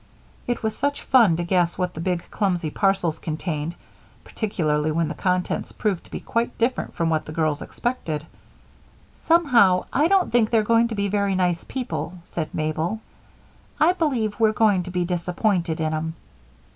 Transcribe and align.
It 0.47 0.63
was 0.63 0.75
such 0.75 1.03
fun 1.03 1.35
to 1.37 1.43
guess 1.43 1.77
what 1.77 1.93
the 1.93 1.99
big, 1.99 2.23
clumsy 2.31 2.71
parcels 2.71 3.19
contained, 3.19 3.75
particularly 4.23 4.89
when 4.91 5.09
the 5.09 5.13
contents 5.13 5.71
proved 5.71 6.05
to 6.05 6.09
be 6.09 6.19
quite 6.19 6.57
different 6.57 6.95
from 6.95 7.11
what 7.11 7.25
the 7.25 7.31
girls 7.31 7.61
expected. 7.61 8.25
"Somehow, 9.13 9.85
I 9.93 10.07
don't 10.07 10.31
think 10.31 10.49
they're 10.49 10.63
going 10.63 10.87
to 10.87 10.95
be 10.95 11.07
very 11.09 11.35
nice 11.35 11.63
people," 11.65 12.17
said 12.23 12.51
Mabel. 12.51 12.99
"I 13.79 13.93
b'lieve 13.93 14.39
we're 14.39 14.53
going 14.53 14.81
to 14.89 14.89
be 14.89 15.05
disappointed 15.05 15.79
in 15.79 15.93
'em." 15.93 16.15